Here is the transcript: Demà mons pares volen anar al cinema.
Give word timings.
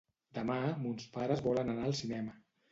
Demà 0.37 0.55
mons 0.85 1.05
pares 1.19 1.45
volen 1.51 1.71
anar 1.77 1.87
al 1.87 1.97
cinema. 2.03 2.39